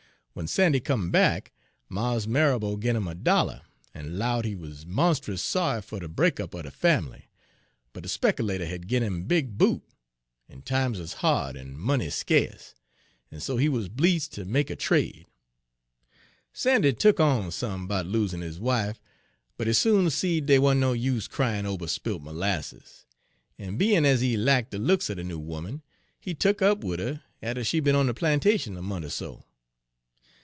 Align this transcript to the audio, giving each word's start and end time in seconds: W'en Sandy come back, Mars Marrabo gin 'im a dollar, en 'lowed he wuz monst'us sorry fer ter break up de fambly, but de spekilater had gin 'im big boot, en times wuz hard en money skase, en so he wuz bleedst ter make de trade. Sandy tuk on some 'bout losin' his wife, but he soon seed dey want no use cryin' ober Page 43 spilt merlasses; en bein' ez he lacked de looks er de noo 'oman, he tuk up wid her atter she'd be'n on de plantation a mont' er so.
W'en 0.33 0.47
Sandy 0.47 0.79
come 0.79 1.11
back, 1.11 1.51
Mars 1.89 2.25
Marrabo 2.25 2.77
gin 2.79 2.95
'im 2.95 3.05
a 3.05 3.13
dollar, 3.13 3.63
en 3.93 4.17
'lowed 4.17 4.45
he 4.45 4.55
wuz 4.55 4.85
monst'us 4.85 5.41
sorry 5.41 5.81
fer 5.81 5.99
ter 5.99 6.07
break 6.07 6.39
up 6.39 6.51
de 6.51 6.71
fambly, 6.71 7.23
but 7.91 8.03
de 8.03 8.07
spekilater 8.07 8.65
had 8.65 8.87
gin 8.87 9.03
'im 9.03 9.23
big 9.23 9.57
boot, 9.57 9.83
en 10.49 10.61
times 10.61 10.99
wuz 10.99 11.15
hard 11.17 11.57
en 11.57 11.77
money 11.77 12.07
skase, 12.07 12.73
en 13.29 13.41
so 13.41 13.57
he 13.57 13.67
wuz 13.67 13.89
bleedst 13.89 14.31
ter 14.31 14.45
make 14.45 14.67
de 14.67 14.75
trade. 14.77 15.25
Sandy 16.53 16.93
tuk 16.93 17.19
on 17.19 17.51
some 17.51 17.85
'bout 17.85 18.05
losin' 18.05 18.39
his 18.39 18.57
wife, 18.57 19.01
but 19.57 19.67
he 19.67 19.73
soon 19.73 20.09
seed 20.09 20.45
dey 20.45 20.59
want 20.59 20.79
no 20.79 20.93
use 20.93 21.27
cryin' 21.27 21.65
ober 21.65 21.87
Page 21.87 21.89
43 21.89 21.89
spilt 22.13 22.23
merlasses; 22.23 23.05
en 23.59 23.75
bein' 23.75 24.05
ez 24.05 24.21
he 24.21 24.37
lacked 24.37 24.71
de 24.71 24.77
looks 24.77 25.09
er 25.09 25.15
de 25.15 25.25
noo 25.25 25.41
'oman, 25.53 25.81
he 26.21 26.33
tuk 26.33 26.61
up 26.61 26.85
wid 26.85 26.99
her 27.01 27.21
atter 27.43 27.65
she'd 27.65 27.83
be'n 27.83 27.95
on 27.97 28.05
de 28.07 28.13
plantation 28.13 28.77
a 28.77 28.81
mont' 28.81 29.03
er 29.03 29.09
so. 29.09 29.43